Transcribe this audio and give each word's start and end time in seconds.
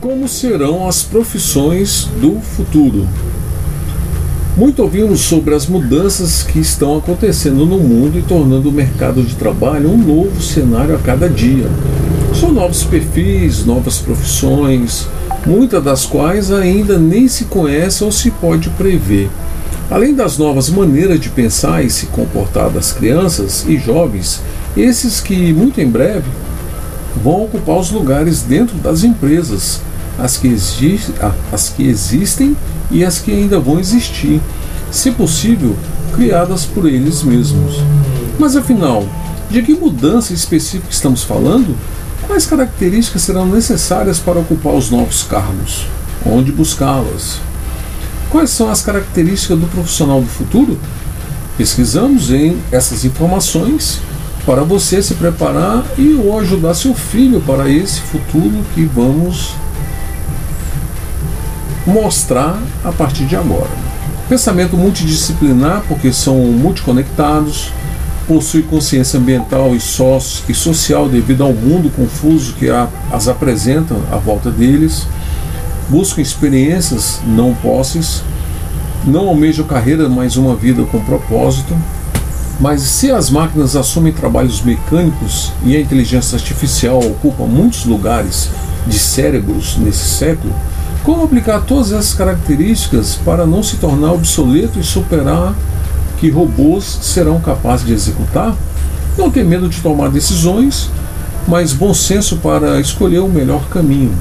Como 0.00 0.26
serão 0.26 0.88
as 0.88 1.02
profissões 1.02 2.08
do 2.22 2.40
futuro? 2.40 3.06
Muito 4.56 4.80
ouvimos 4.80 5.20
sobre 5.20 5.54
as 5.54 5.66
mudanças 5.66 6.42
que 6.42 6.58
estão 6.58 6.96
acontecendo 6.96 7.66
no 7.66 7.78
mundo 7.78 8.18
e 8.18 8.22
tornando 8.22 8.70
o 8.70 8.72
mercado 8.72 9.22
de 9.22 9.34
trabalho 9.34 9.90
um 9.90 9.98
novo 9.98 10.40
cenário 10.40 10.94
a 10.94 10.98
cada 10.98 11.28
dia. 11.28 11.66
São 12.34 12.50
novos 12.50 12.82
perfis, 12.82 13.66
novas 13.66 13.98
profissões, 13.98 15.06
muitas 15.44 15.84
das 15.84 16.06
quais 16.06 16.50
ainda 16.50 16.98
nem 16.98 17.28
se 17.28 17.44
conhece 17.44 18.02
ou 18.02 18.10
se 18.10 18.30
pode 18.30 18.70
prever. 18.70 19.28
Além 19.90 20.14
das 20.14 20.38
novas 20.38 20.70
maneiras 20.70 21.20
de 21.20 21.28
pensar 21.28 21.84
e 21.84 21.90
se 21.90 22.06
comportar 22.06 22.70
das 22.70 22.90
crianças 22.90 23.66
e 23.68 23.76
jovens, 23.76 24.40
esses 24.74 25.20
que 25.20 25.52
muito 25.52 25.78
em 25.78 25.90
breve 25.90 26.24
vão 27.22 27.44
ocupar 27.44 27.78
os 27.78 27.90
lugares 27.90 28.42
dentro 28.42 28.76
das 28.78 29.04
empresas, 29.04 29.80
as 30.18 30.36
que, 30.36 30.54
as 31.52 31.68
que 31.68 31.88
existem 31.88 32.56
e 32.90 33.04
as 33.04 33.18
que 33.18 33.32
ainda 33.32 33.58
vão 33.58 33.78
existir, 33.78 34.40
se 34.90 35.10
possível, 35.10 35.76
criadas 36.14 36.64
por 36.64 36.86
eles 36.86 37.22
mesmos. 37.22 37.76
Mas 38.38 38.56
afinal, 38.56 39.04
de 39.50 39.62
que 39.62 39.74
mudança 39.74 40.32
específica 40.32 40.90
estamos 40.90 41.22
falando? 41.22 41.76
Quais 42.26 42.46
características 42.46 43.22
serão 43.22 43.46
necessárias 43.46 44.18
para 44.18 44.38
ocupar 44.38 44.74
os 44.74 44.90
novos 44.90 45.22
cargos? 45.22 45.86
Onde 46.24 46.52
buscá-las? 46.52 47.38
Quais 48.30 48.50
são 48.50 48.70
as 48.70 48.82
características 48.82 49.58
do 49.58 49.66
profissional 49.66 50.20
do 50.20 50.28
futuro? 50.28 50.78
Pesquisamos 51.58 52.30
em 52.30 52.56
essas 52.70 53.04
informações 53.04 54.00
para 54.44 54.62
você 54.62 55.02
se 55.02 55.14
preparar 55.14 55.84
e 55.98 56.14
ou 56.14 56.38
ajudar 56.38 56.74
seu 56.74 56.94
filho 56.94 57.40
para 57.40 57.68
esse 57.68 58.00
futuro 58.00 58.64
que 58.74 58.84
vamos 58.84 59.54
mostrar 61.86 62.58
a 62.84 62.92
partir 62.92 63.24
de 63.24 63.36
agora. 63.36 63.70
Pensamento 64.28 64.76
multidisciplinar, 64.76 65.82
porque 65.88 66.12
são 66.12 66.36
multiconectados, 66.36 67.72
possui 68.28 68.62
consciência 68.62 69.18
ambiental 69.18 69.74
e, 69.74 69.80
sócio, 69.80 70.44
e 70.48 70.54
social 70.54 71.08
devido 71.08 71.42
ao 71.42 71.52
mundo 71.52 71.90
confuso 71.90 72.54
que 72.54 72.70
a, 72.70 72.88
as 73.10 73.26
apresentam 73.26 74.00
à 74.12 74.16
volta 74.16 74.50
deles, 74.50 75.06
buscam 75.88 76.22
experiências, 76.22 77.20
não 77.26 77.52
posses, 77.54 78.22
não 79.04 79.28
almejam 79.28 79.66
carreira, 79.66 80.08
mas 80.08 80.36
uma 80.36 80.54
vida 80.54 80.84
com 80.84 81.00
propósito. 81.00 81.76
Mas 82.60 82.82
se 82.82 83.10
as 83.10 83.30
máquinas 83.30 83.74
assumem 83.74 84.12
trabalhos 84.12 84.60
mecânicos 84.60 85.50
e 85.64 85.74
a 85.74 85.80
inteligência 85.80 86.36
artificial 86.36 86.98
ocupa 86.98 87.44
muitos 87.44 87.86
lugares 87.86 88.50
de 88.86 88.98
cérebros 88.98 89.78
nesse 89.78 90.04
século, 90.04 90.54
como 91.02 91.24
aplicar 91.24 91.62
todas 91.62 91.90
essas 91.90 92.12
características 92.12 93.14
para 93.24 93.46
não 93.46 93.62
se 93.62 93.76
tornar 93.76 94.12
obsoleto 94.12 94.78
e 94.78 94.84
superar 94.84 95.54
que 96.18 96.28
robôs 96.28 96.84
serão 97.00 97.40
capazes 97.40 97.86
de 97.86 97.94
executar? 97.94 98.54
Não 99.16 99.30
ter 99.30 99.42
medo 99.42 99.66
de 99.66 99.80
tomar 99.80 100.10
decisões, 100.10 100.90
mas 101.48 101.72
bom 101.72 101.94
senso 101.94 102.36
para 102.36 102.78
escolher 102.78 103.20
o 103.20 103.28
melhor 103.28 103.66
caminho. 103.70 104.12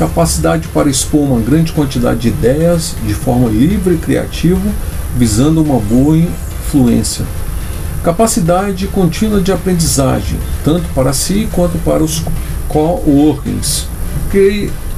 Capacidade 0.00 0.66
para 0.68 0.90
expor 0.90 1.20
uma 1.20 1.40
grande 1.40 1.70
quantidade 1.70 2.18
de 2.18 2.28
ideias 2.28 2.96
de 3.06 3.14
forma 3.14 3.48
livre 3.48 3.94
e 3.94 3.98
criativa, 3.98 4.68
visando 5.16 5.62
uma 5.62 5.78
boa 5.78 6.18
influência. 6.18 7.24
Capacidade 8.02 8.86
contínua 8.86 9.40
de 9.40 9.52
aprendizagem, 9.52 10.38
tanto 10.64 10.88
para 10.94 11.12
si 11.12 11.48
quanto 11.52 11.78
para 11.78 12.02
os 12.02 12.22
coworkings. 12.68 13.86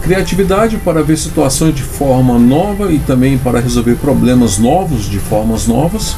Criatividade 0.03 0.77
para 0.79 1.03
ver 1.03 1.17
situações 1.17 1.75
de 1.75 1.83
forma 1.83 2.39
nova 2.39 2.93
e 2.93 2.99
também 2.99 3.37
para 3.39 3.61
resolver 3.61 3.97
problemas 3.97 4.59
novos 4.59 5.05
de 5.05 5.19
formas 5.19 5.67
novas. 5.67 6.17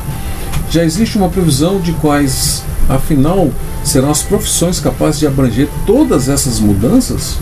Já 0.71 0.85
existe 0.85 1.19
uma 1.19 1.29
previsão 1.29 1.81
de 1.81 1.93
quais, 1.93 2.63
afinal, 2.89 3.51
serão 3.85 4.11
as 4.11 4.23
profissões 4.23 4.81
capazes 4.81 5.21
de 5.21 5.27
abranger 5.27 5.69
todas 5.87 6.29
essas 6.29 6.59
mudanças? 6.61 7.37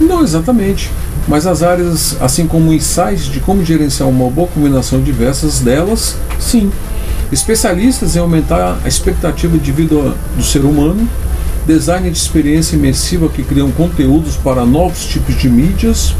Não 0.00 0.22
exatamente, 0.22 0.90
mas 1.28 1.46
as 1.46 1.62
áreas, 1.62 2.16
assim 2.20 2.46
como 2.46 2.72
insights 2.72 3.26
de 3.26 3.40
como 3.40 3.64
gerenciar 3.64 4.08
uma 4.08 4.28
boa 4.28 4.48
combinação 4.48 5.00
diversas 5.00 5.60
delas, 5.60 6.16
sim. 6.40 6.72
Especialistas 7.32 8.14
em 8.14 8.18
aumentar 8.18 8.78
a 8.84 8.86
expectativa 8.86 9.56
de 9.56 9.72
vida 9.72 9.96
do 10.36 10.42
ser 10.42 10.66
humano, 10.66 11.08
design 11.66 12.10
de 12.10 12.18
experiência 12.18 12.76
imersiva 12.76 13.26
que 13.30 13.42
criam 13.42 13.70
conteúdos 13.70 14.36
para 14.36 14.66
novos 14.66 15.06
tipos 15.06 15.38
de 15.38 15.48
mídias. 15.48 16.14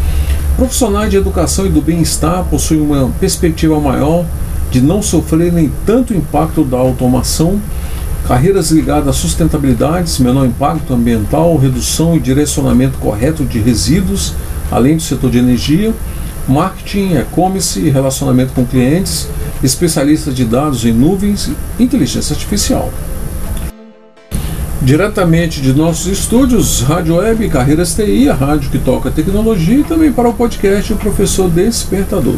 Profissionais 0.57 1.11
de 1.11 1.19
educação 1.19 1.67
e 1.67 1.69
do 1.69 1.83
bem-estar 1.83 2.45
possuem 2.45 2.81
uma 2.81 3.11
perspectiva 3.21 3.79
maior 3.79 4.25
de 4.71 4.81
não 4.81 5.03
sofrerem 5.03 5.71
tanto 5.85 6.15
impacto 6.15 6.65
da 6.65 6.79
automação. 6.79 7.61
Carreiras 8.27 8.71
ligadas 8.71 9.09
à 9.09 9.13
sustentabilidade, 9.13 10.23
menor 10.23 10.47
impacto 10.47 10.95
ambiental, 10.95 11.59
redução 11.59 12.17
e 12.17 12.21
direcionamento 12.21 12.97
correto 12.97 13.45
de 13.45 13.59
resíduos, 13.59 14.33
além 14.71 14.97
do 14.97 15.03
setor 15.03 15.31
de 15.31 15.37
energia, 15.37 15.93
marketing, 16.49 17.15
e-commerce, 17.15 17.81
relacionamento 17.91 18.53
com 18.53 18.65
clientes, 18.65 19.29
especialistas 19.63 20.35
de 20.35 20.45
dados 20.45 20.85
em 20.85 20.93
nuvens 20.93 21.51
e 21.79 21.83
inteligência 21.83 22.35
artificial. 22.35 22.93
Diretamente 24.81 25.61
de 25.61 25.73
nossos 25.73 26.07
estúdios, 26.07 26.81
Rádio 26.81 27.17
Web 27.17 27.49
Carreiras 27.49 27.95
TI, 27.95 28.29
a 28.29 28.35
rádio 28.35 28.69
que 28.69 28.79
toca 28.79 29.13
tecnologia, 29.13 29.79
e 29.79 29.85
também 29.85 30.13
para 30.13 30.29
o 30.29 30.35
podcast 30.35 30.93
O 30.93 30.97
Professor 30.97 31.49
Despertador. 31.49 32.35